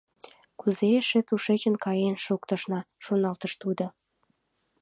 «Кузе 0.59 0.87
эше 0.99 1.19
тушечын 1.27 1.75
каен 1.83 2.15
шуктышна» 2.25 2.79
шоналтыш 3.03 3.53
тудо. 3.61 3.85